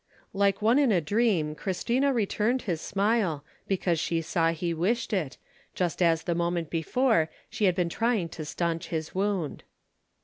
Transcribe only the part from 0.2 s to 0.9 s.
Like one